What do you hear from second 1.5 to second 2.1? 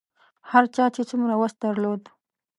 درلود.